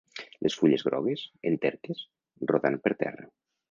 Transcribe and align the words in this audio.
Les 0.45 0.55
fulles 0.61 0.85
grogues, 0.87 1.27
enterques, 1.53 2.03
rodant 2.55 2.83
per 2.87 2.99
terra. 3.07 3.35